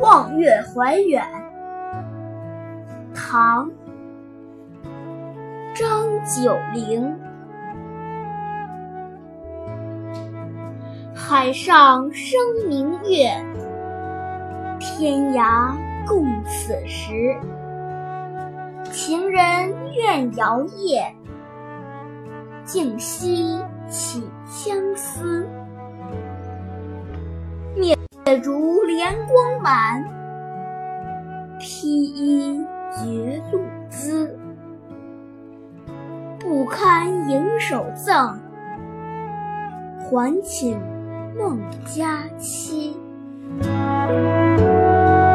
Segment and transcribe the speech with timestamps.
[0.00, 1.24] 望月怀远，
[3.14, 3.68] 唐·
[5.74, 7.16] 张九龄。
[11.14, 12.38] 海上生
[12.68, 13.30] 明月，
[14.78, 15.72] 天涯
[16.06, 17.36] 共此时。
[18.90, 21.14] 情人怨遥夜，
[22.64, 25.48] 竟夕起相思。
[28.26, 30.04] 面如莲光满，
[31.60, 34.36] 披衣觉露滋。
[36.40, 38.36] 不堪盈手赠，
[40.00, 40.76] 还寝
[41.38, 42.96] 梦佳期。